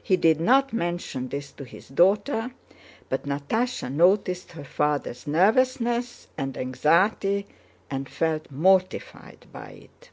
He 0.00 0.16
did 0.16 0.40
not 0.40 0.72
mention 0.72 1.26
this 1.28 1.50
to 1.50 1.64
his 1.64 1.88
daughter, 1.88 2.52
but 3.08 3.24
Natásha 3.24 3.90
noticed 3.92 4.52
her 4.52 4.62
father's 4.62 5.26
nervousness 5.26 6.28
and 6.38 6.56
anxiety 6.56 7.48
and 7.90 8.08
felt 8.08 8.48
mortified 8.52 9.46
by 9.50 9.70
it. 9.70 10.10